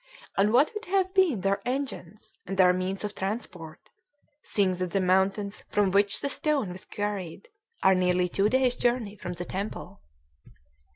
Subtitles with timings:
[0.35, 3.91] And what could have been their engines and their means of transport,
[4.41, 7.49] seeing that the mountains from which the stone was quarried
[7.83, 10.01] are nearly two days' journey from the temple?